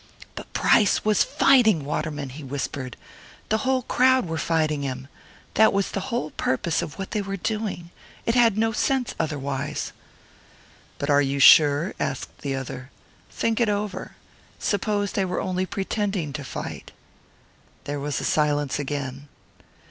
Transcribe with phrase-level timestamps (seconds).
[0.33, 2.97] "But Price was fighting Waterman!" he whispered.
[3.49, 5.09] "The whole crowd were fighting him!
[5.53, 7.91] That was the whole purpose of what they were doing.
[8.25, 9.93] It had no sense otherwise."
[10.97, 12.89] "But are you sure?" asked the other.
[13.29, 14.15] "Think it over.
[14.57, 16.93] Suppose they were only pretending to fight."
[17.83, 19.27] There was a silence again.